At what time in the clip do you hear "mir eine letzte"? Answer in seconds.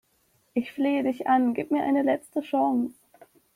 1.69-2.41